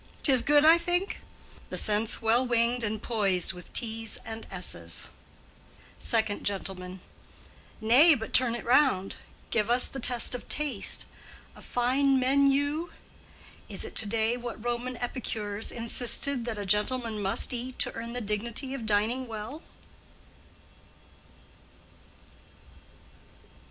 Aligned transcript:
'Tis 0.23 0.41
good, 0.41 0.65
I 0.65 0.79
think?—the 0.79 1.77
sense 1.77 2.23
well 2.23 2.43
winged 2.43 2.83
and 2.83 2.99
poised 3.03 3.53
With 3.53 3.71
t's 3.71 4.17
and 4.25 4.47
s's. 4.49 5.09
2nd 6.01 6.41
Gent. 6.41 6.99
Nay, 7.79 8.15
but 8.15 8.33
turn 8.33 8.55
it 8.55 8.65
round; 8.65 9.17
Give 9.51 9.69
us 9.69 9.87
the 9.87 9.99
test 9.99 10.33
of 10.33 10.49
taste. 10.49 11.05
A 11.55 11.61
fine 11.61 12.19
menu— 12.19 12.91
Is 13.69 13.85
it 13.85 13.95
to 13.97 14.07
day 14.07 14.37
what 14.37 14.65
Roman 14.65 14.97
epicures 14.97 15.71
Insisted 15.71 16.45
that 16.45 16.57
a 16.57 16.65
gentleman 16.65 17.21
must 17.21 17.53
eat 17.53 17.77
To 17.77 17.93
earn 17.93 18.13
the 18.13 18.21
dignity 18.21 18.73
of 18.73 18.87
dining 18.87 19.27
well? 19.27 19.61